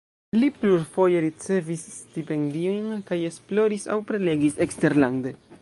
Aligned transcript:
Li 0.35 0.47
plurfoje 0.61 1.19
ricevis 1.25 1.83
stipendiojn 1.97 2.89
kaj 3.11 3.21
esploris 3.29 3.89
aŭ 3.97 4.03
prelegis 4.11 4.63
eksterlande. 4.67 5.41